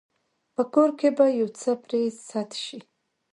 په 0.55 0.63
کور 0.73 0.89
کې 0.99 1.09
به 1.17 1.25
يو 1.39 1.49
څه 1.59 1.71
پرې 1.83 2.01
سد 2.29 2.51
شي. 2.63 2.79